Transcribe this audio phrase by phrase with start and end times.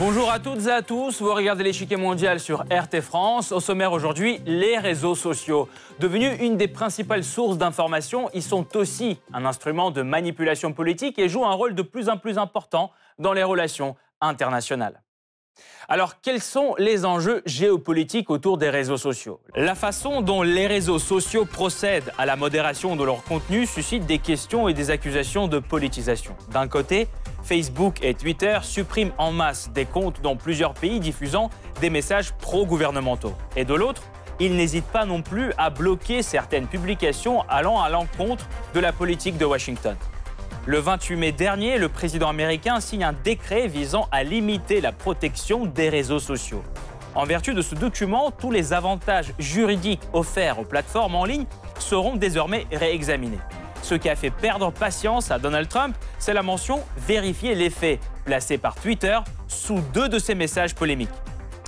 [0.00, 3.52] Bonjour à toutes et à tous, vous regardez l'échiquier mondial sur RT France.
[3.52, 5.68] Au sommaire aujourd'hui, les réseaux sociaux.
[5.98, 11.28] Devenus une des principales sources d'information, ils sont aussi un instrument de manipulation politique et
[11.28, 15.02] jouent un rôle de plus en plus important dans les relations internationales.
[15.88, 19.40] Alors, quels sont les enjeux géopolitiques autour des réseaux sociaux?
[19.56, 24.18] La façon dont les réseaux sociaux procèdent à la modération de leur contenu suscite des
[24.18, 26.36] questions et des accusations de politisation.
[26.52, 27.08] D'un côté,
[27.42, 33.34] Facebook et Twitter suppriment en masse des comptes dans plusieurs pays diffusant des messages pro-gouvernementaux.
[33.56, 34.02] Et de l'autre,
[34.38, 39.36] ils n'hésitent pas non plus à bloquer certaines publications allant à l'encontre de la politique
[39.36, 39.96] de Washington.
[40.66, 45.64] Le 28 mai dernier, le président américain signe un décret visant à limiter la protection
[45.64, 46.62] des réseaux sociaux.
[47.14, 51.46] En vertu de ce document, tous les avantages juridiques offerts aux plateformes en ligne
[51.78, 53.38] seront désormais réexaminés.
[53.82, 57.98] Ce qui a fait perdre patience à Donald Trump, c'est la mention Vérifier les faits,
[58.26, 59.18] placée par Twitter
[59.48, 61.08] sous deux de ses messages polémiques.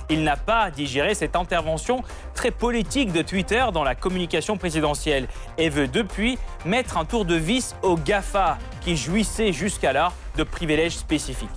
[0.09, 5.69] Il n'a pas digéré cette intervention très politique de Twitter dans la communication présidentielle et
[5.69, 11.49] veut depuis mettre un tour de vis au GAFA qui jouissait jusqu'alors de privilèges spécifiques.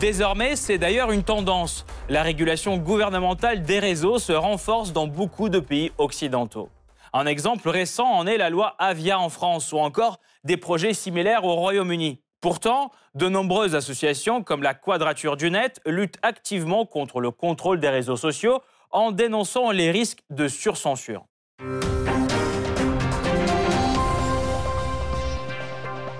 [0.00, 1.86] Désormais, c'est d'ailleurs une tendance.
[2.08, 6.70] La régulation gouvernementale des réseaux se renforce dans beaucoup de pays occidentaux.
[7.12, 11.44] Un exemple récent en est la loi Avia en France ou encore des projets similaires
[11.44, 12.20] au Royaume-Uni.
[12.42, 17.88] Pourtant, de nombreuses associations comme la Quadrature du Net luttent activement contre le contrôle des
[17.88, 21.24] réseaux sociaux en dénonçant les risques de surcensure.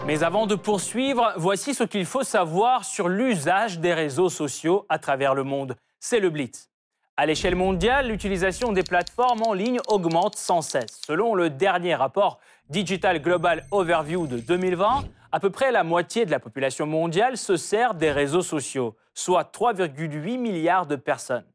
[0.07, 5.01] Mais avant de poursuivre, voici ce qu'il faut savoir sur l'usage des réseaux sociaux à
[5.01, 5.75] travers le monde.
[5.99, 6.71] C'est le Blitz.
[7.17, 11.01] À l'échelle mondiale, l'utilisation des plateformes en ligne augmente sans cesse.
[11.05, 12.39] Selon le dernier rapport
[12.71, 15.03] Digital Global Overview de 2020,
[15.33, 19.51] à peu près la moitié de la population mondiale se sert des réseaux sociaux, soit
[19.53, 21.47] 3,8 milliards de personnes.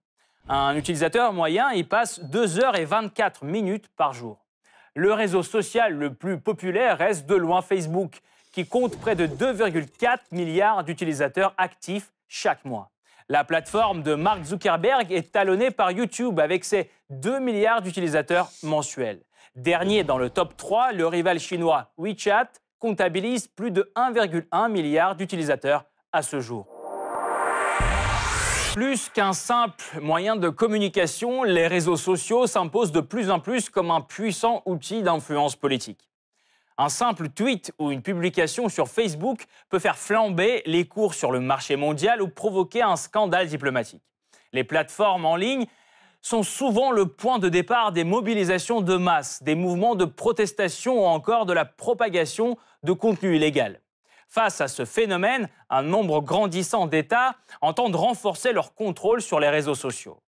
[0.49, 4.45] Un utilisateur moyen y passe 2 heures et 24 minutes par jour.
[4.95, 8.21] Le réseau social le plus populaire reste de loin Facebook,
[8.51, 12.89] qui compte près de 2,4 milliards d'utilisateurs actifs chaque mois.
[13.29, 19.21] La plateforme de Mark Zuckerberg est talonnée par YouTube avec ses 2 milliards d'utilisateurs mensuels.
[19.55, 22.49] Dernier dans le top 3, le rival chinois WeChat
[22.79, 26.67] comptabilise plus de 1,1 milliard d'utilisateurs à ce jour.
[28.73, 33.89] Plus qu'un simple moyen de communication, les réseaux sociaux s'imposent de plus en plus comme
[33.89, 36.07] un puissant outil d'influence politique.
[36.77, 41.39] Un simple tweet ou une publication sur Facebook peut faire flamber les cours sur le
[41.39, 44.03] marché mondial ou provoquer un scandale diplomatique.
[44.53, 45.65] Les plateformes en ligne
[46.21, 51.05] sont souvent le point de départ des mobilisations de masse, des mouvements de protestation ou
[51.05, 53.81] encore de la propagation de contenu illégal.
[54.27, 59.75] Face à ce phénomène, un nombre grandissant d'États entendent renforcer leur contrôle sur les réseaux
[59.75, 60.21] sociaux.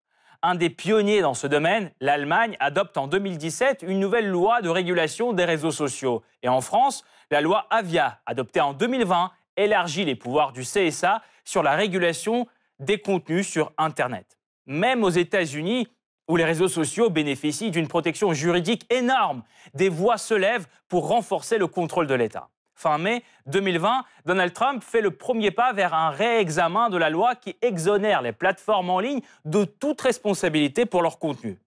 [0.44, 5.34] Un des pionniers dans ce domaine, l'Allemagne, adopte en 2017 une nouvelle loi de régulation
[5.34, 6.22] des réseaux sociaux.
[6.44, 11.64] Et en France, la loi Avia, adoptée en 2020, élargit les pouvoirs du CSA sur
[11.64, 12.48] la régulation
[12.80, 14.37] des contenus sur Internet.
[14.68, 15.88] Même aux États-Unis,
[16.28, 21.58] où les réseaux sociaux bénéficient d'une protection juridique énorme, des voix se lèvent pour renforcer
[21.58, 22.50] le contrôle de l'État.
[22.76, 27.34] Fin mai 2020, Donald Trump fait le premier pas vers un réexamen de la loi
[27.36, 31.60] qui exonère les plateformes en ligne de toute responsabilité pour leur contenu.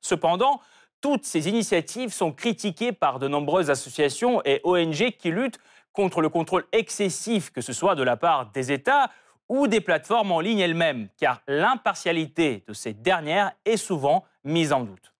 [0.00, 0.60] Cependant,
[1.00, 5.60] toutes ces initiatives sont critiquées par de nombreuses associations et ONG qui luttent
[5.92, 9.10] contre le contrôle excessif, que ce soit de la part des États
[9.48, 14.80] ou des plateformes en ligne elles-mêmes, car l'impartialité de ces dernières est souvent mise en
[14.80, 15.12] doute.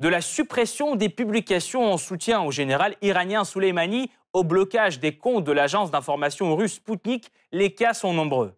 [0.00, 5.44] De la suppression des publications en soutien au général iranien Soleimani au blocage des comptes
[5.44, 8.54] de l'agence d'information russe Sputnik, les cas sont nombreux.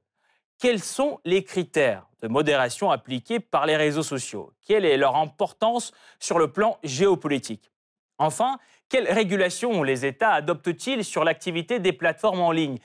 [0.59, 4.53] Quels sont les critères de modération appliqués par les réseaux sociaux?
[4.67, 7.71] Quelle est leur importance sur le plan géopolitique?
[8.17, 8.59] Enfin,
[8.89, 12.79] quelles régulations les États adoptent-ils sur l'activité des plateformes en ligne?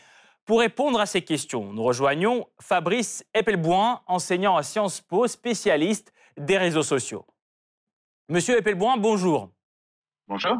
[0.46, 6.58] Pour répondre à ces questions, nous rejoignons Fabrice Eppelboin, enseignant à Sciences Po, spécialiste des
[6.58, 7.26] réseaux sociaux.
[8.30, 9.52] Monsieur Eppelboin, bonjour.
[10.28, 10.58] Bonjour.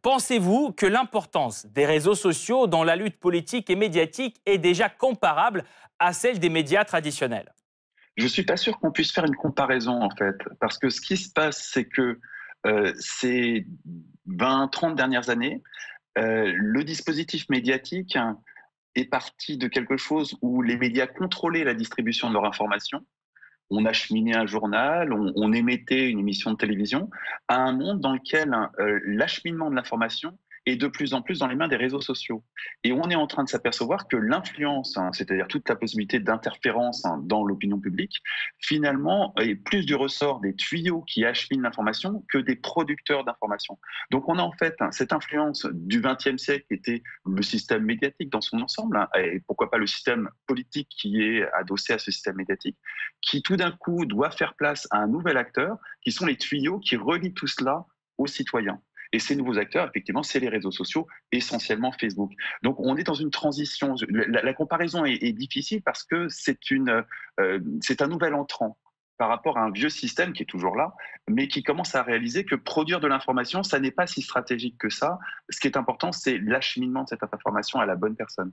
[0.00, 5.64] Pensez-vous que l'importance des réseaux sociaux dans la lutte politique et médiatique est déjà comparable
[5.98, 7.52] à celle des médias traditionnels?
[8.16, 11.00] Je ne suis pas sûr qu'on puisse faire une comparaison en fait, parce que ce
[11.00, 12.20] qui se passe, c'est que
[12.66, 13.66] euh, ces
[14.28, 15.62] 20-30 dernières années,
[16.18, 18.16] euh, le dispositif médiatique
[18.94, 23.04] est parti de quelque chose où les médias contrôlaient la distribution de leur information.
[23.70, 27.08] On acheminait un journal, on, émettait une émission de télévision,
[27.48, 31.46] à un monde dans lequel euh, l'acheminement de l'information est de plus en plus dans
[31.46, 32.44] les mains des réseaux sociaux.
[32.84, 37.04] Et on est en train de s'apercevoir que l'influence, hein, c'est-à-dire toute la possibilité d'interférence
[37.04, 38.22] hein, dans l'opinion publique,
[38.58, 43.78] finalement est plus du ressort des tuyaux qui acheminent l'information que des producteurs d'information.
[44.10, 48.30] Donc on a en fait cette influence du XXe siècle qui était le système médiatique
[48.30, 52.10] dans son ensemble, hein, et pourquoi pas le système politique qui est adossé à ce
[52.10, 52.76] système médiatique,
[53.20, 56.78] qui tout d'un coup doit faire place à un nouvel acteur, qui sont les tuyaux
[56.78, 57.84] qui relient tout cela
[58.18, 58.80] aux citoyens.
[59.12, 62.32] Et ces nouveaux acteurs, effectivement, c'est les réseaux sociaux, essentiellement Facebook.
[62.62, 63.94] Donc on est dans une transition.
[64.08, 68.78] La, comparaison est, difficile parce que c'est euh, c'est un nouvel entrant
[69.18, 70.94] par rapport à un vieux système qui est toujours là,
[71.28, 74.88] mais qui commence à réaliser que produire de l'information, ça n'est pas si stratégique que
[74.88, 75.18] ça.
[75.48, 78.52] Ce qui est important, c'est l'acheminement de cette information à la bonne personne.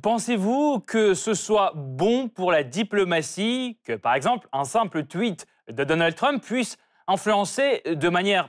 [0.00, 5.84] Pensez-vous que ce soit bon pour la diplomatie que, par exemple, un simple tweet de
[5.84, 8.48] Donald Trump puisse influencer de manière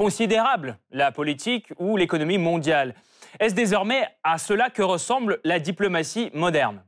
[0.00, 2.94] considérable la politique ou l'économie mondiale
[3.38, 6.82] Est-ce désormais à cela que ressemble la diplomatie moderne?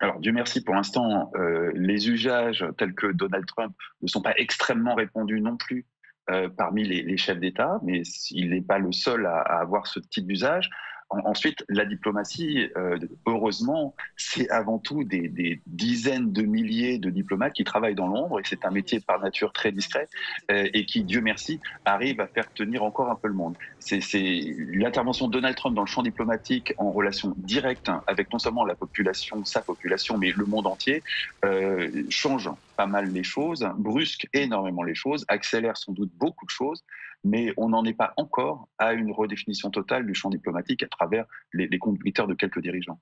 [0.00, 4.34] Alors, Dieu merci, pour l'instant, euh, les usages tels que Donald Trump ne sont pas
[4.36, 5.86] extrêmement répandus non plus
[6.28, 10.26] euh, parmi les, chefs d'État, mais il n'est pas le seul à avoir ce type
[10.26, 10.68] d'usage.
[11.10, 17.64] Ensuite, la diplomatie, euh, heureusement, c'est avant tout des, dizaines de milliers de diplomates qui
[17.64, 20.08] travaillent dans l'ombre, et c'est un métier par nature très discret,
[20.50, 23.56] euh, et qui, Dieu merci, arrive à faire tenir encore un peu le monde.
[23.78, 24.00] C'est
[24.72, 28.74] l'intervention de Donald Trump dans le champ diplomatique en relation directe avec non seulement la
[28.74, 31.02] population, sa population, mais le monde entier,
[31.44, 36.50] euh, change pas mal les choses, brusque énormément les choses, accélère sans doute beaucoup de
[36.50, 36.84] choses,
[37.24, 41.26] mais on n'en est pas encore à une redéfinition totale du champ diplomatique à travers
[41.52, 42.98] les, les conducteurs de quelques dirigeants.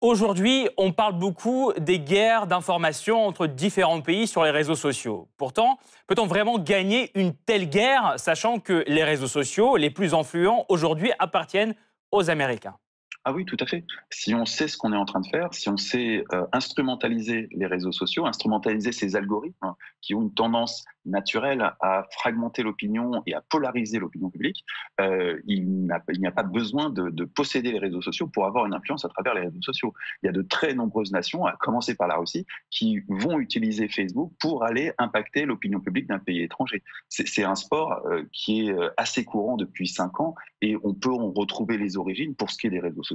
[0.00, 5.28] Aujourd'hui, on parle beaucoup des guerres d'information entre différents pays sur les réseaux sociaux.
[5.38, 10.66] Pourtant, peut-on vraiment gagner une telle guerre, sachant que les réseaux sociaux les plus influents
[10.68, 11.74] aujourd'hui appartiennent
[12.10, 12.76] aux Américains?
[13.26, 13.84] Ah oui, tout à fait.
[14.10, 17.48] Si on sait ce qu'on est en train de faire, si on sait euh, instrumentaliser
[17.52, 19.72] les réseaux sociaux, instrumentaliser ces algorithmes
[20.02, 24.64] qui ont une tendance naturelle à fragmenter l'opinion et à polariser l'opinion publique,
[25.00, 29.06] euh, il n'y a, pas besoin de, posséder les réseaux sociaux pour avoir une influence
[29.06, 29.94] à travers les réseaux sociaux.
[30.22, 33.88] Il y a de très nombreuses nations, à commencer par la Russie, qui vont utiliser
[33.88, 36.82] Facebook pour aller impacter l'opinion publique d'un pays étranger.
[37.08, 41.30] C'est un sport euh, qui est assez courant depuis cinq ans et on peut en
[41.30, 43.13] retrouver les origines pour ce qui est des réseaux sociaux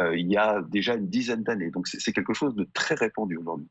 [0.00, 1.70] il y a déjà une dizaine d'années.
[1.70, 3.68] Donc c'est quelque chose de très répandu aujourd'hui.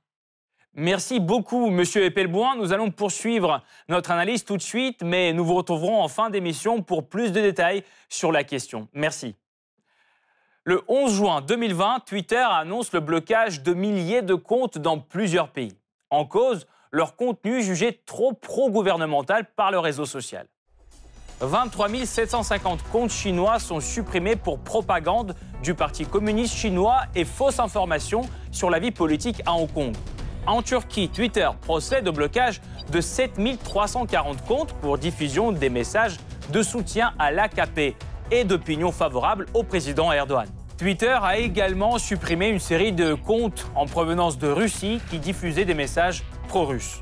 [0.80, 2.56] Merci beaucoup, Monsieur Epelboin.
[2.56, 6.84] Nous allons poursuivre notre analyse tout de suite, mais nous vous retrouverons en fin d'émission
[6.84, 8.88] pour plus de détails sur la question.
[8.94, 9.36] Merci.
[10.66, 15.74] Le 11 juin 2020, Twitter annonce le blocage de milliers de comptes dans plusieurs pays.
[16.12, 20.46] En cause, leur contenu jugé trop pro-gouvernemental par le réseau social.
[21.40, 28.22] 23 750 comptes chinois sont supprimés pour propagande du Parti communiste chinois et fausses informations
[28.52, 29.94] sur la vie politique à Hong Kong.
[30.48, 32.62] En Turquie, Twitter procède au blocage
[32.92, 36.18] de 7340 comptes pour diffusion des messages
[36.52, 37.96] de soutien à l'AKP
[38.32, 40.48] et d'opinion favorable au président Erdogan.
[40.78, 45.74] Twitter a également supprimé une série de comptes en provenance de Russie qui diffusaient des
[45.74, 47.02] messages pro-russes.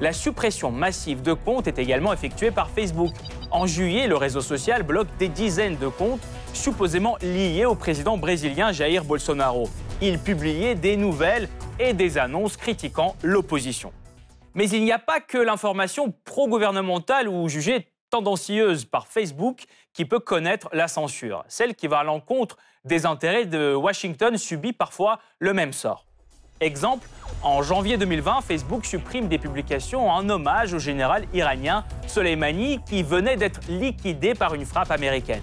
[0.00, 3.12] La suppression massive de comptes est également effectuée par Facebook.
[3.50, 6.22] En juillet, le réseau social bloque des dizaines de comptes
[6.54, 9.68] supposément liés au président brésilien Jair Bolsonaro.
[10.00, 13.92] Il publiait des nouvelles et des annonces critiquant l'opposition.
[14.54, 20.18] Mais il n'y a pas que l'information pro-gouvernementale ou jugée tendancieuse par Facebook qui peut
[20.18, 21.44] connaître la censure.
[21.46, 26.06] Celle qui va à l'encontre des intérêts de Washington subit parfois le même sort.
[26.62, 27.08] Exemple,
[27.42, 33.38] en janvier 2020, Facebook supprime des publications en hommage au général iranien Soleimani qui venait
[33.38, 35.40] d'être liquidé par une frappe américaine.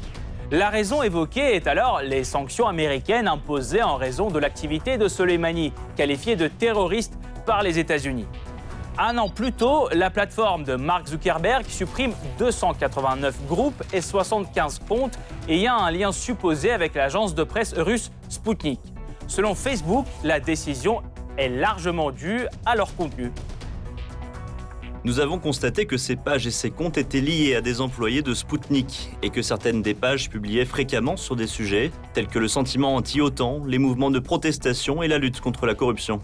[0.51, 5.73] La raison évoquée est alors les sanctions américaines imposées en raison de l'activité de Soleimani,
[5.95, 8.27] qualifié de terroriste par les États-Unis.
[8.99, 15.17] Un an plus tôt, la plateforme de Mark Zuckerberg supprime 289 groupes et 75 comptes
[15.49, 18.79] ayant un lien supposé avec l'agence de presse russe Sputnik.
[19.27, 21.01] Selon Facebook, la décision
[21.37, 23.31] est largement due à leur contenu.
[25.03, 28.33] Nous avons constaté que ces pages et ces comptes étaient liés à des employés de
[28.33, 32.95] Spoutnik et que certaines des pages publiaient fréquemment sur des sujets tels que le sentiment
[32.95, 36.19] anti-OTAN, les mouvements de protestation et la lutte contre la corruption.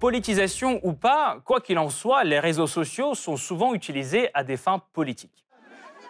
[0.00, 4.56] Politisation ou pas, quoi qu'il en soit, les réseaux sociaux sont souvent utilisés à des
[4.56, 5.44] fins politiques.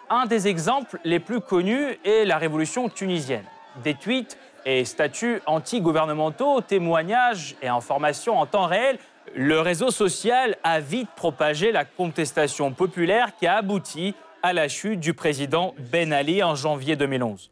[0.09, 3.45] Un des exemples les plus connus est la révolution tunisienne.
[3.83, 8.97] Des tweets et statuts anti-gouvernementaux, témoignages et informations en temps réel
[9.35, 14.99] le réseau social a vite propagé la contestation populaire qui a abouti à la chute
[14.99, 17.51] du président Ben Ali en janvier 2011.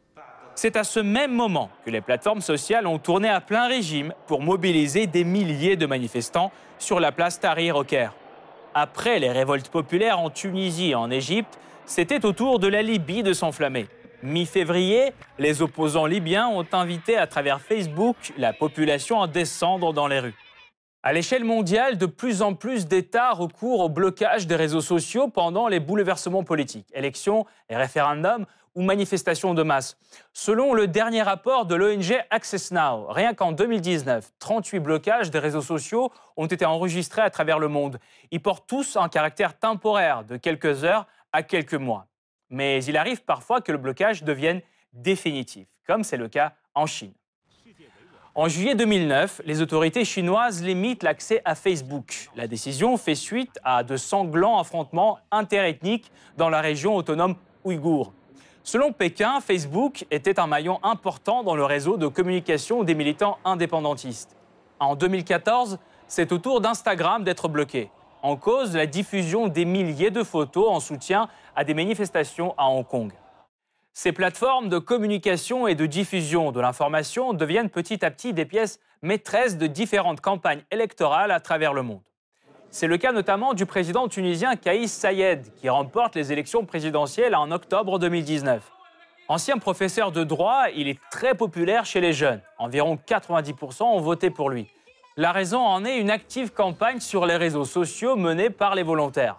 [0.55, 4.41] C'est à ce même moment que les plateformes sociales ont tourné à plein régime pour
[4.41, 8.13] mobiliser des milliers de manifestants sur la place Tahrir au Caire.
[8.73, 13.23] Après les révoltes populaires en Tunisie et en Égypte, c'était au tour de la Libye
[13.23, 13.87] de s'enflammer.
[14.23, 20.19] Mi-février, les opposants libyens ont invité à travers Facebook la population à descendre dans les
[20.19, 20.35] rues.
[21.03, 25.67] À l'échelle mondiale, de plus en plus d'États recourent au blocage des réseaux sociaux pendant
[25.67, 29.97] les bouleversements politiques, élections et référendums ou manifestations de masse.
[30.33, 35.61] Selon le dernier rapport de l'ONG Access Now, rien qu'en 2019, 38 blocages des réseaux
[35.61, 37.99] sociaux ont été enregistrés à travers le monde.
[38.31, 42.07] Ils portent tous un caractère temporaire de quelques heures à quelques mois.
[42.49, 44.61] Mais il arrive parfois que le blocage devienne
[44.93, 47.13] définitif, comme c'est le cas en Chine.
[48.35, 52.29] En juillet 2009, les autorités chinoises limitent l'accès à Facebook.
[52.35, 58.13] La décision fait suite à de sanglants affrontements interethniques dans la région autonome ouïghour.
[58.61, 64.35] Selon Pékin, Facebook était un maillon important dans le réseau de communication des militants indépendantistes.
[64.79, 67.89] En 2014, c'est au tour d'Instagram d'être bloqué.
[68.27, 72.85] En cause, la diffusion des milliers de photos en soutien à des manifestations à Hong
[72.85, 73.13] Kong.
[73.93, 78.81] Ces plateformes de communication et de diffusion de l'information deviennent petit à petit des pièces
[79.01, 82.01] maîtresses de différentes campagnes électorales à travers le monde.
[82.69, 87.49] C'est le cas notamment du président tunisien Kaïs Sayed, qui remporte les élections présidentielles en
[87.49, 88.61] octobre 2019.
[89.29, 92.41] Ancien professeur de droit, il est très populaire chez les jeunes.
[92.57, 94.67] Environ 90% ont voté pour lui.
[95.19, 99.37] La raison en est une active campagne sur les réseaux sociaux menée par les volontaires.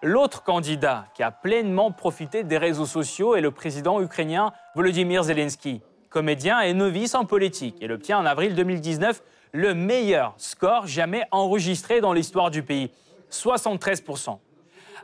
[0.00, 5.82] L'autre candidat qui a pleinement profité des réseaux sociaux est le président ukrainien Volodymyr Zelensky.
[6.10, 12.00] Comédien et novice en politique, il obtient en avril 2019 le meilleur score jamais enregistré
[12.00, 12.92] dans l'histoire du pays,
[13.32, 14.38] 73%.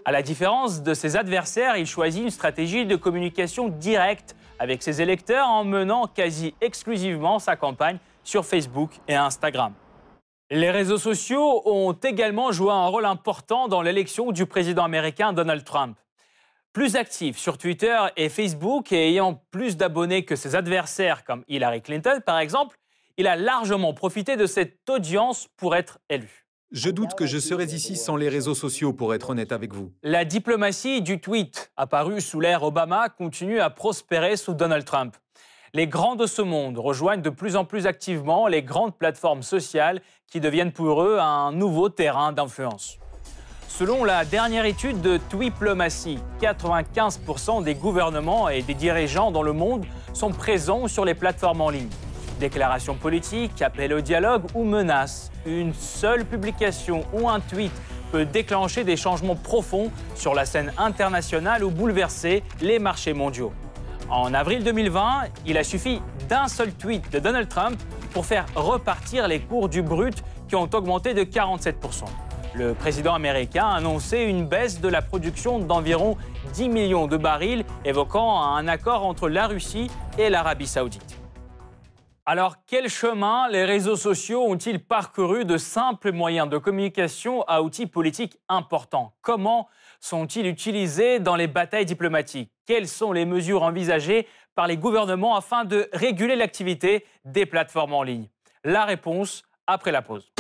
[0.05, 5.03] À la différence de ses adversaires, il choisit une stratégie de communication directe avec ses
[5.03, 9.73] électeurs en menant quasi exclusivement sa campagne sur Facebook et Instagram.
[10.55, 15.65] Les réseaux sociaux ont également joué un rôle important dans l'élection du président américain Donald
[15.65, 15.97] Trump.
[16.75, 21.81] Plus actif sur Twitter et Facebook et ayant plus d'abonnés que ses adversaires comme Hillary
[21.81, 22.77] Clinton par exemple,
[23.17, 26.45] il a largement profité de cette audience pour être élu.
[26.71, 29.91] Je doute que je serais ici sans les réseaux sociaux, pour être honnête avec vous.
[30.03, 35.17] La diplomatie du tweet, apparue sous l'ère Obama, continue à prospérer sous Donald Trump.
[35.75, 40.03] Les grands de ce monde rejoignent de plus en plus activement les grandes plateformes sociales
[40.31, 42.99] qui deviennent pour eux un nouveau terrain d'influence.
[43.69, 49.87] Selon la dernière étude de Tweetplomacy, 95% des gouvernements et des dirigeants dans le monde
[50.13, 51.89] sont présents sur les plateformes en ligne.
[52.39, 57.73] Déclarations politiques, appels au dialogue ou menaces, une seule publication ou un tweet
[58.11, 63.55] peut déclencher des changements profonds sur la scène internationale ou bouleverser les marchés mondiaux.
[64.09, 67.81] En avril 2020, il a suffi d'un seul tweet de Donald Trump
[68.13, 72.05] pour faire repartir les cours du brut qui ont augmenté de 47%.
[72.55, 76.19] Le président américain a annoncé une baisse de la production d'environ
[76.53, 81.19] 10 millions de barils, évoquant un accord entre la Russie et l'Arabie saoudite.
[82.27, 87.87] Alors, quel chemin les réseaux sociaux ont-ils parcouru de simples moyens de communication à outils
[87.87, 89.15] politiques importants?
[89.23, 89.69] Comment
[90.03, 92.51] sont-ils utilisés dans les batailles diplomatiques?
[92.67, 98.03] Quelles sont les mesures envisagées par les gouvernements afin de réguler l'activité des plateformes en
[98.03, 98.29] ligne?
[98.65, 100.31] La réponse après la pause.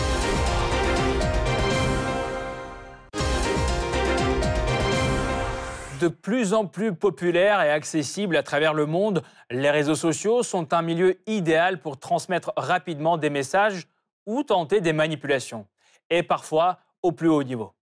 [6.01, 10.75] de plus en plus populaires et accessibles à travers le monde, les réseaux sociaux sont
[10.75, 13.87] un milieu idéal pour transmettre rapidement des messages
[14.27, 15.65] ou tenter des manipulations,
[16.11, 17.73] et parfois au plus haut niveau.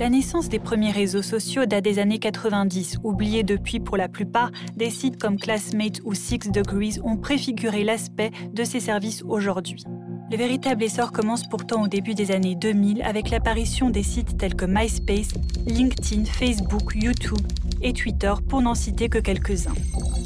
[0.00, 4.50] La naissance des premiers réseaux sociaux date des années 90, oubliés depuis pour la plupart,
[4.74, 9.84] des sites comme Classmate ou Six Degrees ont préfiguré l'aspect de ces services aujourd'hui.
[10.30, 14.54] Le véritable essor commence pourtant au début des années 2000 avec l'apparition des sites tels
[14.54, 15.34] que MySpace,
[15.66, 17.46] LinkedIn, Facebook, YouTube
[17.82, 19.74] et Twitter pour n'en citer que quelques-uns.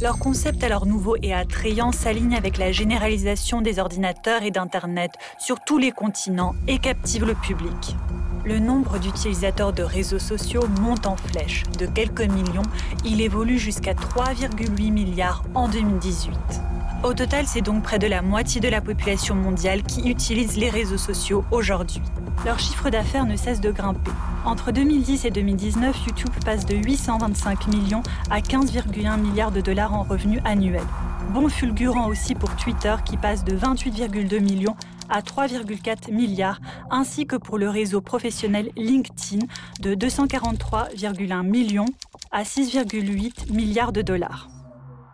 [0.00, 5.58] Leur concept alors nouveau et attrayant s'aligne avec la généralisation des ordinateurs et d'Internet sur
[5.58, 7.96] tous les continents et captive le public.
[8.46, 11.62] Le nombre d'utilisateurs de réseaux sociaux monte en flèche.
[11.78, 12.62] De quelques millions,
[13.02, 16.34] il évolue jusqu'à 3,8 milliards en 2018.
[17.04, 20.68] Au total, c'est donc près de la moitié de la population mondiale qui utilise les
[20.68, 22.02] réseaux sociaux aujourd'hui.
[22.44, 24.10] Leur chiffre d'affaires ne cesse de grimper.
[24.44, 30.02] Entre 2010 et 2019, YouTube passe de 825 millions à 15,1 milliards de dollars en
[30.02, 30.82] revenus annuels.
[31.32, 34.76] Bon fulgurant aussi pour Twitter qui passe de 28,2 millions
[35.08, 39.46] à 3,4 milliards, ainsi que pour le réseau professionnel LinkedIn
[39.80, 41.86] de 243,1 millions
[42.30, 44.48] à 6,8 milliards de dollars.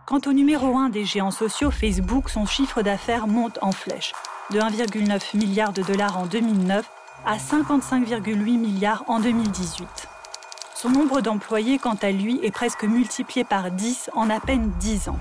[0.07, 4.13] Quant au numéro 1 des géants sociaux, Facebook, son chiffre d'affaires monte en flèche,
[4.51, 6.89] de 1,9 milliard de dollars en 2009
[7.25, 9.87] à 55,8 milliards en 2018.
[10.75, 15.09] Son nombre d'employés, quant à lui, est presque multiplié par 10 en à peine 10
[15.09, 15.19] ans.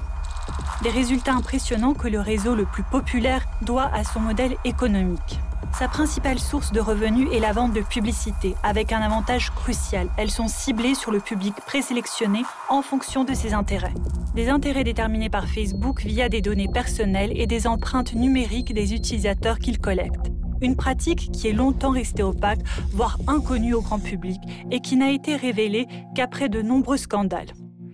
[0.82, 5.40] Des résultats impressionnants que le réseau le plus populaire doit à son modèle économique.
[5.78, 10.08] Sa principale source de revenus est la vente de publicité, avec un avantage crucial.
[10.16, 13.94] Elles sont ciblées sur le public présélectionné en fonction de ses intérêts.
[14.34, 19.58] Des intérêts déterminés par Facebook via des données personnelles et des empreintes numériques des utilisateurs
[19.58, 20.30] qu'il collecte
[20.62, 22.60] une pratique qui est longtemps restée opaque,
[22.92, 24.40] voire inconnue au grand public,
[24.70, 27.48] et qui n'a été révélée qu'après de nombreux scandales.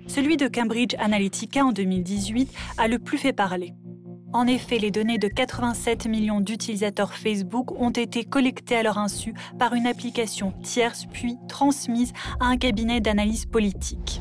[0.07, 3.75] Celui de Cambridge Analytica en 2018 a le plus fait parler.
[4.33, 9.35] En effet, les données de 87 millions d'utilisateurs Facebook ont été collectées à leur insu
[9.59, 14.21] par une application tierce puis transmises à un cabinet d'analyse politique.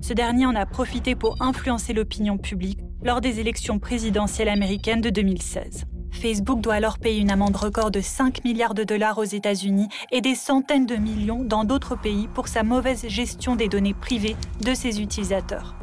[0.00, 5.10] Ce dernier en a profité pour influencer l'opinion publique lors des élections présidentielles américaines de
[5.10, 5.86] 2016.
[6.14, 10.20] Facebook doit alors payer une amende record de 5 milliards de dollars aux États-Unis et
[10.20, 14.74] des centaines de millions dans d'autres pays pour sa mauvaise gestion des données privées de
[14.74, 15.74] ses utilisateurs.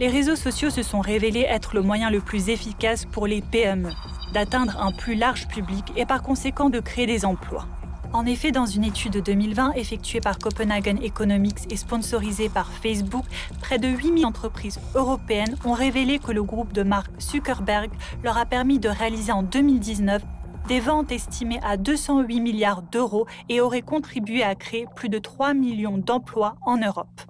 [0.00, 3.92] Les réseaux sociaux se sont révélés être le moyen le plus efficace pour les PME
[4.32, 7.66] d'atteindre un plus large public et par conséquent de créer des emplois.
[8.12, 13.24] En effet, dans une étude de 2020 effectuée par Copenhagen Economics et sponsorisée par Facebook,
[13.60, 17.90] près de 8000 entreprises européennes ont révélé que le groupe de Mark Zuckerberg
[18.22, 20.22] leur a permis de réaliser en 2019
[20.68, 25.54] des ventes estimées à 208 milliards d'euros et aurait contribué à créer plus de 3
[25.54, 27.20] millions d'emplois en Europe.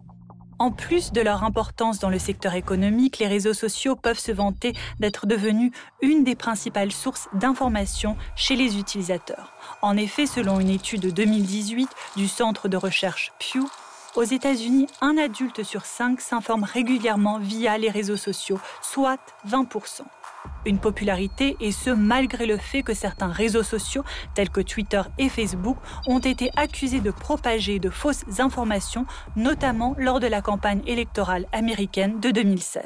[0.58, 4.72] En plus de leur importance dans le secteur économique, les réseaux sociaux peuvent se vanter
[5.00, 5.70] d'être devenus
[6.00, 9.52] une des principales sources d'information chez les utilisateurs.
[9.82, 13.66] En effet, selon une étude de 2018 du centre de recherche Pew,
[14.14, 20.02] aux États-Unis, un adulte sur cinq s'informe régulièrement via les réseaux sociaux, soit 20%
[20.64, 24.04] une popularité, et ce malgré le fait que certains réseaux sociaux,
[24.34, 29.06] tels que Twitter et Facebook, ont été accusés de propager de fausses informations,
[29.36, 32.84] notamment lors de la campagne électorale américaine de 2016.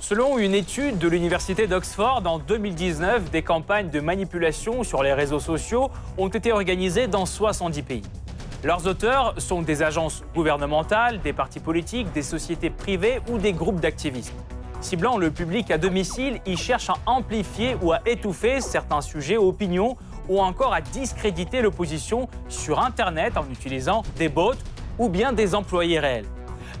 [0.00, 5.40] Selon une étude de l'Université d'Oxford en 2019, des campagnes de manipulation sur les réseaux
[5.40, 8.02] sociaux ont été organisées dans 70 pays.
[8.62, 13.80] Leurs auteurs sont des agences gouvernementales, des partis politiques, des sociétés privées ou des groupes
[13.80, 14.34] d'activistes.
[14.84, 19.48] Ciblant le public à domicile, ils cherchent à amplifier ou à étouffer certains sujets ou
[19.48, 19.96] opinions
[20.28, 24.52] ou encore à discréditer l'opposition sur Internet en utilisant des bots
[24.98, 26.26] ou bien des employés réels.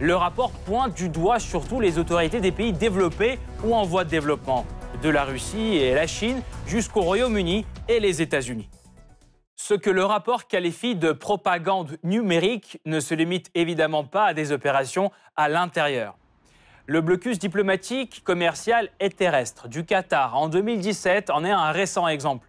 [0.00, 4.10] Le rapport pointe du doigt surtout les autorités des pays développés ou en voie de
[4.10, 4.66] développement,
[5.02, 8.68] de la Russie et la Chine jusqu'au Royaume-Uni et les États-Unis.
[9.56, 14.52] Ce que le rapport qualifie de propagande numérique ne se limite évidemment pas à des
[14.52, 16.18] opérations à l'intérieur.
[16.86, 22.46] Le blocus diplomatique, commercial et terrestre du Qatar en 2017 en est un récent exemple.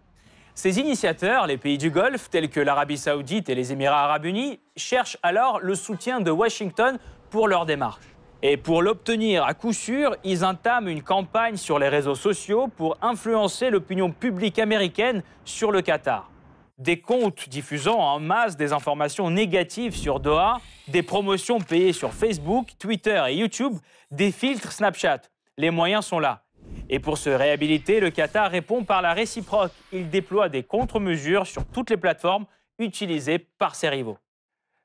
[0.54, 4.60] Ces initiateurs, les pays du Golfe, tels que l'Arabie saoudite et les Émirats arabes unis,
[4.76, 6.98] cherchent alors le soutien de Washington
[7.30, 8.04] pour leur démarche.
[8.42, 12.98] Et pour l'obtenir à coup sûr, ils entament une campagne sur les réseaux sociaux pour
[13.00, 16.30] influencer l'opinion publique américaine sur le Qatar
[16.78, 22.68] des comptes diffusant en masse des informations négatives sur Doha, des promotions payées sur Facebook,
[22.78, 23.74] Twitter et YouTube,
[24.10, 25.22] des filtres Snapchat.
[25.56, 26.42] Les moyens sont là.
[26.88, 29.72] Et pour se réhabiliter, le Qatar répond par la réciproque.
[29.92, 32.46] Il déploie des contre-mesures sur toutes les plateformes
[32.78, 34.18] utilisées par ses rivaux.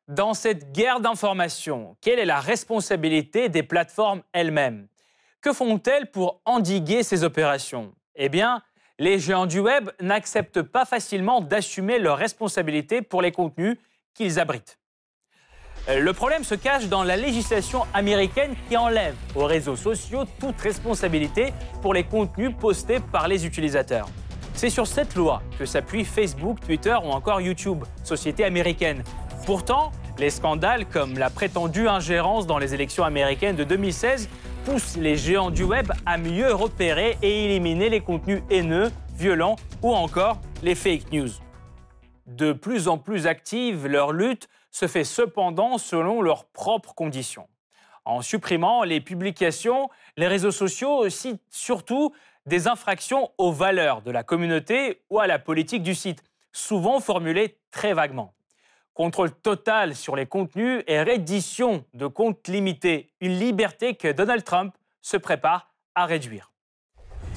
[0.07, 4.87] Dans cette guerre d'information, quelle est la responsabilité des plateformes elles-mêmes?
[5.41, 7.93] Que font-elles pour endiguer ces opérations?
[8.15, 8.61] Eh bien,
[9.01, 13.77] les géants du web n'acceptent pas facilement d'assumer leurs responsabilités pour les contenus
[14.13, 14.77] qu'ils abritent.
[15.89, 20.61] Euh, le problème se cache dans la législation américaine qui enlève aux réseaux sociaux toute
[20.61, 24.07] responsabilité pour les contenus postés par les utilisateurs.
[24.53, 29.03] C'est sur cette loi que s'appuient Facebook, Twitter ou encore YouTube, sociétés américaines.
[29.47, 34.29] Pourtant, les scandales comme la prétendue ingérence dans les élections américaines de 2016
[34.65, 39.91] pousse les géants du web à mieux repérer et éliminer les contenus haineux, violents ou
[39.91, 41.29] encore les fake news.
[42.27, 47.47] De plus en plus active, leur lutte se fait cependant selon leurs propres conditions.
[48.05, 52.13] En supprimant les publications, les réseaux sociaux citent surtout
[52.45, 57.57] des infractions aux valeurs de la communauté ou à la politique du site, souvent formulées
[57.71, 58.33] très vaguement.
[58.93, 64.75] Contrôle total sur les contenus et reddition de comptes limités, une liberté que Donald Trump
[65.01, 66.51] se prépare à réduire.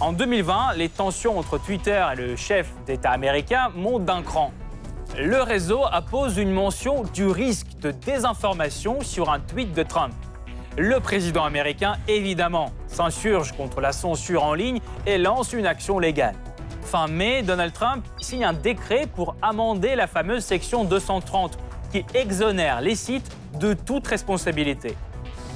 [0.00, 4.52] En 2020, les tensions entre Twitter et le chef d'État américain montent d'un cran.
[5.16, 10.12] Le réseau appose une mention du risque de désinformation sur un tweet de Trump.
[10.76, 16.34] Le président américain, évidemment, s'insurge contre la censure en ligne et lance une action légale.
[16.94, 21.58] Fin mai, Donald Trump signe un décret pour amender la fameuse section 230
[21.90, 24.94] qui exonère les sites de toute responsabilité.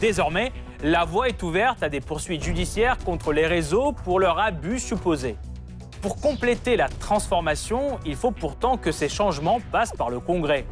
[0.00, 0.50] Désormais,
[0.82, 5.36] la voie est ouverte à des poursuites judiciaires contre les réseaux pour leur abus supposé.
[6.02, 10.66] Pour compléter la transformation, il faut pourtant que ces changements passent par le Congrès.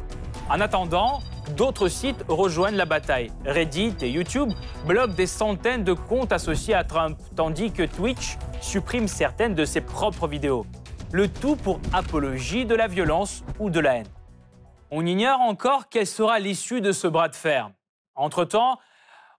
[0.49, 1.19] En attendant,
[1.57, 3.31] d'autres sites rejoignent la bataille.
[3.45, 4.49] Reddit et YouTube
[4.85, 9.81] bloquent des centaines de comptes associés à Trump, tandis que Twitch supprime certaines de ses
[9.81, 10.65] propres vidéos.
[11.11, 14.07] Le tout pour apologie de la violence ou de la haine.
[14.89, 17.69] On ignore encore quelle sera l'issue de ce bras de fer.
[18.15, 18.79] Entre-temps,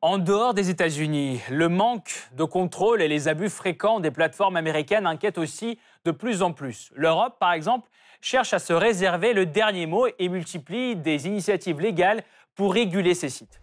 [0.02, 5.06] en dehors des États-Unis, le manque de contrôle et les abus fréquents des plateformes américaines
[5.06, 6.92] inquiètent aussi de plus en plus.
[6.94, 7.88] L'Europe, par exemple,
[8.20, 12.22] cherche à se réserver le dernier mot et multiplie des initiatives légales
[12.54, 13.60] pour réguler ces sites.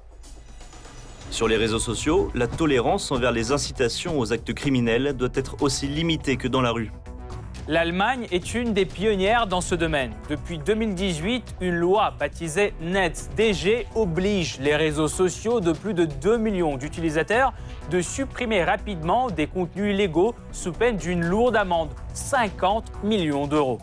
[1.32, 5.88] Sur les réseaux sociaux, la tolérance envers les incitations aux actes criminels doit être aussi
[5.88, 6.92] limitée que dans la rue.
[7.68, 10.12] L'Allemagne est une des pionnières dans ce domaine.
[10.30, 16.78] Depuis 2018, une loi baptisée NetzDG oblige les réseaux sociaux de plus de 2 millions
[16.78, 17.54] d'utilisateurs
[17.90, 23.80] de supprimer rapidement des contenus illégaux sous peine d'une lourde amende, 50 millions d'euros.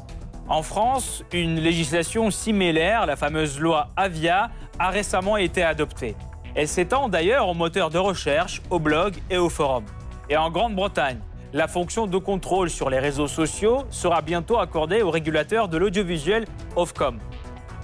[0.52, 6.14] En France, une législation similaire, la fameuse loi Avia, a récemment été adoptée.
[6.54, 9.86] Elle s'étend d'ailleurs aux moteurs de recherche, aux blogs et aux forums.
[10.28, 11.20] Et en Grande-Bretagne,
[11.54, 16.44] la fonction de contrôle sur les réseaux sociaux sera bientôt accordée au régulateur de l'audiovisuel
[16.76, 17.18] Ofcom.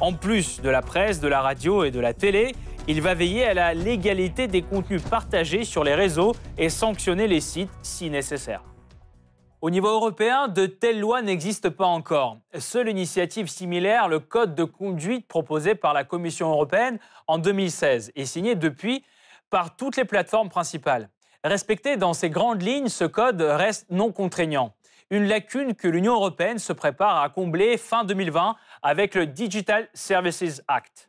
[0.01, 2.55] En plus de la presse, de la radio et de la télé,
[2.87, 7.41] il va veiller à la légalité des contenus partagés sur les réseaux et sanctionner les
[7.41, 8.61] sites si nécessaire.
[9.61, 12.39] Au niveau européen, de telles lois n'existent pas encore.
[12.61, 18.25] Seule initiative similaire, le code de conduite proposé par la Commission européenne en 2016 est
[18.25, 19.05] signé depuis
[19.51, 21.11] par toutes les plateformes principales.
[21.43, 24.75] Respecté dans ses grandes lignes, ce code reste non contraignant.
[25.11, 30.63] Une lacune que l'Union européenne se prépare à combler fin 2020 avec le Digital Services
[30.69, 31.08] Act.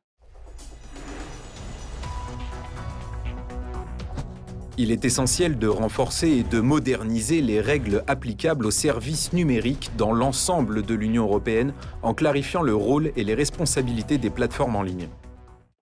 [4.82, 10.14] Il est essentiel de renforcer et de moderniser les règles applicables aux services numériques dans
[10.14, 15.10] l'ensemble de l'Union européenne en clarifiant le rôle et les responsabilités des plateformes en ligne.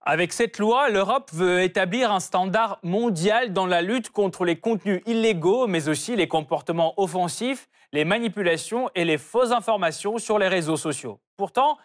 [0.02, 5.04] Avec cette loi, l'Europe veut établir un standard mondial dans la lutte contre les contenus
[5.06, 10.76] illégaux, mais aussi les comportements offensifs, les manipulations et les fausses informations sur les réseaux
[10.76, 11.20] sociaux.
[11.38, 11.78] Pourtant,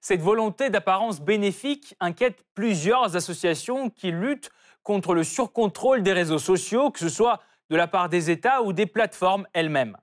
[0.00, 4.50] cette volonté d'apparence bénéfique inquiète plusieurs associations qui luttent
[4.82, 7.40] contre le surcontrôle des réseaux sociaux, que ce soit
[7.70, 9.96] de la part des États ou des plateformes elles-mêmes.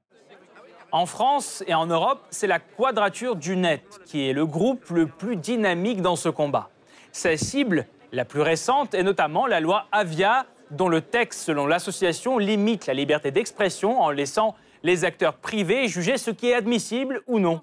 [0.91, 5.05] En France et en Europe, c'est la Quadrature du Net qui est le groupe le
[5.05, 6.69] plus dynamique dans ce combat.
[7.11, 12.37] Sa cible la plus récente est notamment la loi Avia, dont le texte, selon l'association,
[12.37, 17.39] limite la liberté d'expression en laissant les acteurs privés juger ce qui est admissible ou
[17.39, 17.61] non.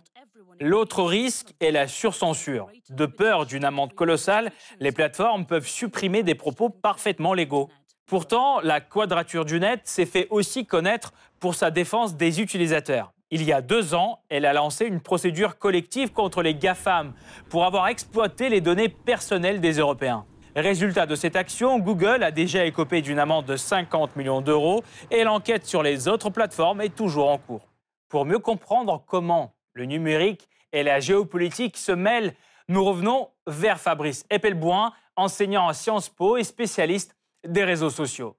[0.60, 2.68] L'autre risque est la surcensure.
[2.90, 7.70] De peur d'une amende colossale, les plateformes peuvent supprimer des propos parfaitement légaux.
[8.06, 13.12] Pourtant, la quadrature du net s'est fait aussi connaître pour sa défense des utilisateurs.
[13.30, 17.14] Il y a deux ans, elle a lancé une procédure collective contre les GAFAM
[17.48, 20.26] pour avoir exploité les données personnelles des Européens.
[20.54, 25.24] Résultat de cette action, Google a déjà écopé d'une amende de 50 millions d'euros et
[25.24, 27.66] l'enquête sur les autres plateformes est toujours en cours.
[28.08, 32.34] Pour mieux comprendre comment le numérique et la géopolitique se mêlent,
[32.68, 38.36] nous revenons vers Fabrice Eppelboin, enseignant à Sciences Po et spécialiste des réseaux sociaux.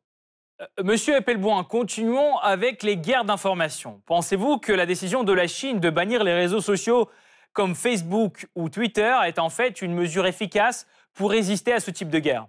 [0.62, 4.02] Euh, Monsieur Eppelboin, continuons avec les guerres d'information.
[4.06, 7.10] Pensez-vous que la décision de la Chine de bannir les réseaux sociaux
[7.54, 12.10] comme Facebook ou Twitter est en fait une mesure efficace pour résister à ce type
[12.10, 12.48] de guerre?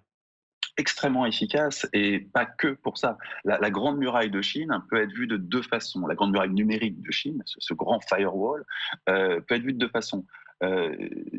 [0.76, 3.18] Extrêmement efficace et pas que pour ça.
[3.44, 6.06] La, grande muraille de Chine peut être vue de deux façons.
[6.06, 8.64] La grande muraille numérique de Chine, ce, grand firewall,
[9.08, 10.24] euh, peut être vue de deux façons.
[10.62, 10.96] Euh,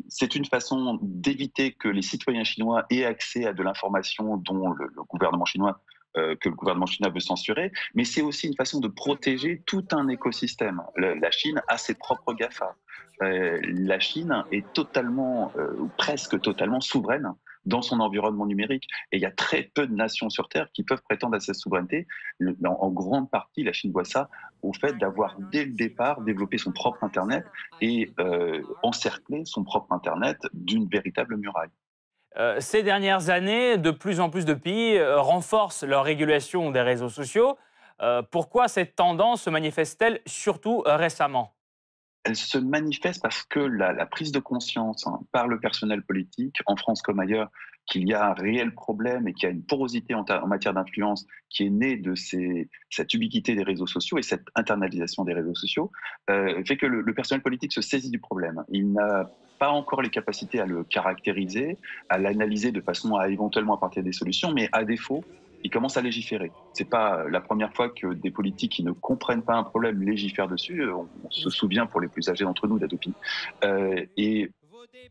[0.08, 4.88] c'est une façon d'éviter que les citoyens chinois aient accès à de l'information dont le
[5.08, 5.80] gouvernement chinois
[6.16, 9.86] euh, que le gouvernement chinois veut censurer, mais c'est aussi une façon de protéger tout
[9.92, 10.82] un écosystème.
[10.96, 12.74] la Chine a ses propres GAFA.
[13.20, 15.52] La Chine est totalement,
[15.96, 17.34] presque totalement souveraine
[17.66, 18.84] dans son environnement numérique.
[19.12, 21.56] Et il y a très peu de nations sur Terre qui peuvent prétendre à cette
[21.56, 22.06] souveraineté.
[22.64, 24.28] En, grande partie, la Chine voit ça
[24.62, 27.44] au fait d'avoir, dès le départ, développé son propre Internet
[27.80, 28.10] et
[28.82, 31.70] encerclé son propre Internet d'une véritable muraille.
[32.36, 36.82] Euh, ces dernières années, de plus en plus de pays euh, renforcent leur régulation des
[36.82, 37.58] réseaux sociaux.
[38.30, 41.57] pourquoi cette tendance se manifeste-t-elle surtout récemment?
[42.28, 46.76] Elle se manifeste parce que la, prise de conscience hein, par le personnel politique, en
[46.76, 47.50] France comme ailleurs,
[47.86, 51.26] qu'il y a un réel problème et qu'il y a une porosité en, matière d'influence
[51.48, 55.90] qui est née de cette ubiquité des réseaux sociaux et cette internalisation des réseaux sociaux,
[56.28, 58.62] euh, fait que le, personnel politique se saisit du problème.
[58.68, 61.78] Il n'a pas encore les capacités à le caractériser,
[62.10, 65.24] à l'analyser de façon à éventuellement apporter des solutions, mais à défaut,
[65.64, 66.52] il commence à légiférer.
[66.72, 70.48] C'est pas la première fois que des politiques qui ne comprennent pas un problème légifèrent
[70.48, 70.88] dessus.
[70.90, 73.12] On, se souvient pour les plus âgés d'entre nous d'Adopi.
[73.64, 74.50] Euh, et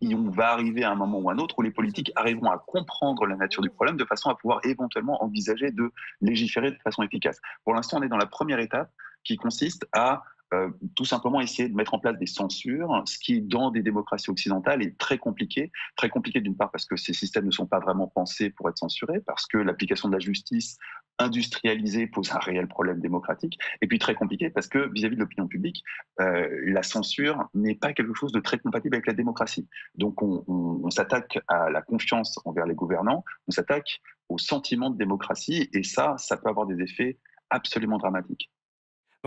[0.01, 3.25] on va arriver à un moment ou un autre où les politiques arriveront à comprendre
[3.25, 7.39] la nature du problème de façon à pouvoir éventuellement envisager de légiférer de façon efficace.
[7.63, 8.91] Pour l'instant, on est dans la première étape
[9.23, 13.41] qui consiste à euh, tout simplement essayer de mettre en place des censures, ce qui,
[13.41, 15.71] dans des démocraties occidentales, est très compliqué.
[15.95, 18.77] Très compliqué d'une part parce que ces systèmes ne sont pas vraiment pensés pour être
[18.77, 20.77] censurés, parce que l'application de la justice
[21.19, 25.47] industrialisée pose un réel problème démocratique, et puis très compliqué parce que vis-à-vis de l'opinion
[25.47, 25.83] publique,
[26.19, 29.67] euh, la censure n'est pas quelque chose de très compatible avec la démocratie.
[29.95, 34.97] Donc on, on s'attaque à la confiance envers les gouvernants, on s'attaque au sentiment de
[34.97, 37.17] démocratie, et ça, ça peut avoir des effets
[37.49, 38.51] absolument dramatiques.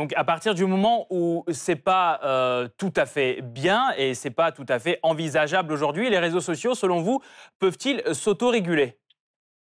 [0.00, 4.30] Donc à partir du moment où c'est pas euh, tout à fait bien et c'est
[4.30, 7.20] pas tout à fait envisageable aujourd'hui, les réseaux sociaux, selon vous,
[7.58, 8.96] peuvent-ils s'autoréguler?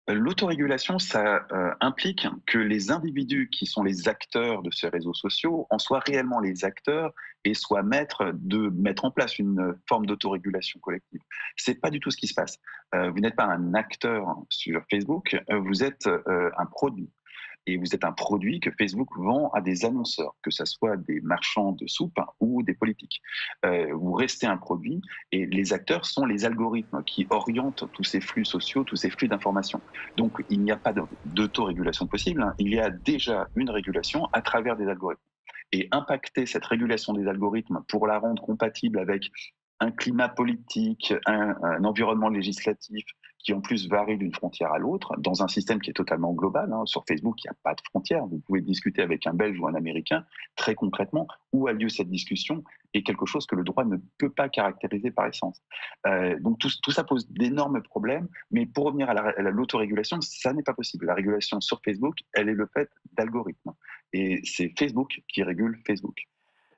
[0.07, 5.67] L'autorégulation, ça euh, implique que les individus qui sont les acteurs de ces réseaux sociaux
[5.71, 7.11] en soient réellement les acteurs
[7.47, 11.21] et soient maîtres de mettre en place une forme d'autorégulation collective.
[11.57, 12.59] C'est pas du tout ce qui se passe.
[12.95, 17.09] Euh, vous n'êtes pas un acteur sur Facebook, vous êtes un produit
[17.69, 21.21] et vous êtes un produit que Facebook vend à des annonceurs, que ce soit des
[21.21, 23.21] marchands de soupe ou des politiques.
[23.67, 25.03] Euh, vous restez un produit
[25.33, 29.29] et les acteurs sont les algorithmes qui orientent tous ces flux sociaux, tous ces flux
[29.29, 29.83] d'informations.
[30.17, 30.95] Donc il n'y a pas
[31.27, 32.55] d'autorégulation possible, hein.
[32.59, 35.21] il y a déjà une régulation à travers des algorithmes.
[35.71, 39.31] Et impacter cette régulation des algorithmes pour la rendre compatible avec
[39.81, 43.05] un climat politique, un environnement législatif,
[43.38, 46.72] qui en plus varie d'une frontière à l'autre, dans un système qui est totalement global.
[46.72, 46.85] Hein.
[46.87, 48.27] Sur Facebook, il n'y a pas de frontière.
[48.27, 50.24] Vous pouvez discuter avec un Belge ou un Américain
[50.57, 54.31] très concrètement où a lieu cette discussion est quelque chose que le droit ne peut
[54.31, 55.62] pas caractériser par essence.
[56.07, 60.62] Euh, donc tout, tout, ça pose d'énormes problèmes, mais pour revenir à l'autorégulation, ça n'est
[60.62, 61.07] pas possible.
[61.07, 63.72] La régulation sur Facebook, elle est le fait d'algorithmes.
[64.12, 66.16] Et c'est Facebook qui régule Facebook.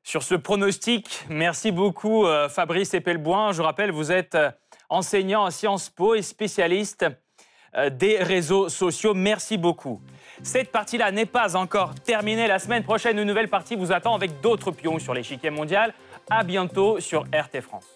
[0.02, 3.52] Sur ce pronostic, merci beaucoup euh, Fabrice Epelboin.
[3.52, 4.50] Je rappelle, vous êtes euh,
[4.90, 7.06] enseignant en Sciences Po et spécialiste
[7.76, 9.14] euh, des réseaux sociaux.
[9.14, 10.00] Merci beaucoup.
[10.42, 12.46] Cette partie-là n'est pas encore terminée.
[12.46, 15.94] La semaine prochaine, une nouvelle partie vous attend avec d'autres pions sur l'échiquier mondial.
[16.28, 17.86] À bientôt sur RT France.